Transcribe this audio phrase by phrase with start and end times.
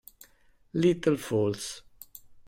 [0.73, 1.83] Little Falls